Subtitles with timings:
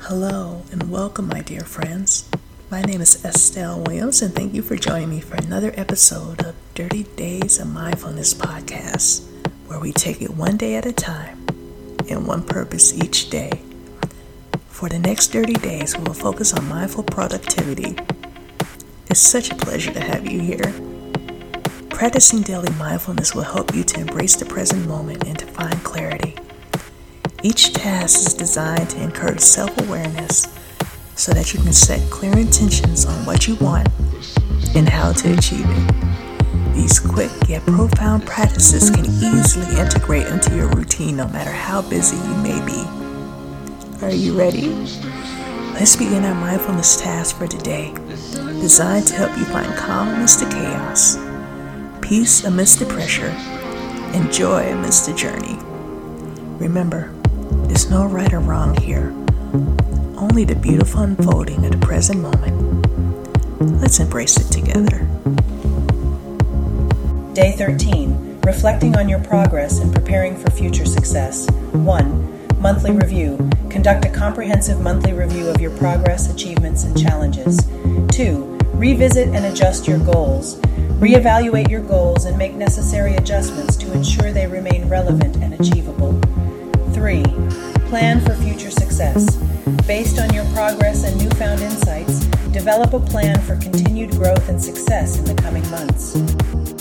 [0.00, 2.28] Hello and welcome, my dear friends.
[2.70, 6.54] My name is Estelle Williams, and thank you for joining me for another episode of
[6.76, 9.26] Thirty Days of Mindfulness podcast,
[9.66, 11.44] where we take it one day at a time
[12.08, 13.50] and one purpose each day.
[14.68, 17.96] For the next 30 days, we will focus on mindful productivity.
[19.08, 20.72] It's such a pleasure to have you here.
[21.90, 26.36] Practicing daily mindfulness will help you to embrace the present moment and to find clarity.
[27.42, 30.46] Each task is designed to encourage self awareness
[31.14, 33.88] so that you can set clear intentions on what you want
[34.74, 36.74] and how to achieve it.
[36.74, 42.16] These quick yet profound practices can easily integrate into your routine no matter how busy
[42.16, 44.04] you may be.
[44.04, 44.68] Are you ready?
[45.74, 47.94] Let's begin our mindfulness task for today,
[48.60, 51.16] designed to help you find calm amidst the chaos
[52.06, 53.34] peace amidst the pressure,
[54.14, 55.58] and joy amidst the journey.
[56.58, 57.12] Remember,
[57.76, 59.08] there's no right or wrong here,
[60.16, 63.82] only the beautiful unfolding of the present moment.
[63.82, 65.06] Let's embrace it together.
[67.34, 71.50] Day 13 Reflecting on your progress and preparing for future success.
[71.72, 72.62] 1.
[72.62, 73.36] Monthly review.
[73.68, 77.58] Conduct a comprehensive monthly review of your progress, achievements, and challenges.
[78.10, 78.58] 2.
[78.72, 80.58] Revisit and adjust your goals.
[80.98, 86.18] Reevaluate your goals and make necessary adjustments to ensure they remain relevant and achievable.
[86.96, 87.22] 3.
[87.90, 89.36] Plan for future success.
[89.86, 92.20] Based on your progress and newfound insights,
[92.52, 96.75] develop a plan for continued growth and success in the coming months.